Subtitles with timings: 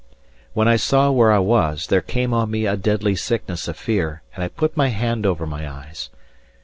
[0.53, 4.23] When I saw where I was, there came on me a deadly sickness of fear,
[4.33, 6.09] and I put my hand over my eyes.